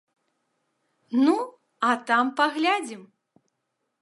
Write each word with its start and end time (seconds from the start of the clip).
Ну, 1.25 1.37
а 1.91 1.93
там 2.09 2.35
паглядзім! 2.41 3.03